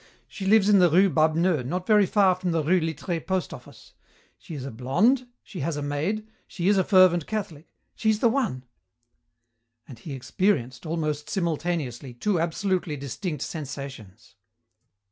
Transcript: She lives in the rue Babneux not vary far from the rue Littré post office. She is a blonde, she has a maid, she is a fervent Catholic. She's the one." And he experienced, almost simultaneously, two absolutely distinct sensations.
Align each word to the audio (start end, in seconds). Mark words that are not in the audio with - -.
She 0.27 0.47
lives 0.47 0.67
in 0.67 0.79
the 0.79 0.89
rue 0.89 1.11
Babneux 1.11 1.63
not 1.63 1.85
vary 1.85 2.07
far 2.07 2.33
from 2.33 2.53
the 2.53 2.63
rue 2.63 2.81
Littré 2.81 3.23
post 3.23 3.53
office. 3.53 3.93
She 4.39 4.55
is 4.55 4.65
a 4.65 4.71
blonde, 4.71 5.27
she 5.43 5.59
has 5.59 5.77
a 5.77 5.83
maid, 5.83 6.27
she 6.47 6.67
is 6.67 6.79
a 6.79 6.83
fervent 6.83 7.27
Catholic. 7.27 7.67
She's 7.95 8.17
the 8.17 8.27
one." 8.27 8.65
And 9.87 9.99
he 9.99 10.13
experienced, 10.13 10.87
almost 10.87 11.29
simultaneously, 11.29 12.15
two 12.15 12.39
absolutely 12.39 12.97
distinct 12.97 13.43
sensations. 13.43 14.37